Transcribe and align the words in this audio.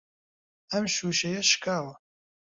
ئەم 0.71 0.85
شووشەیە 0.95 1.41
شکاوە. 1.51 1.93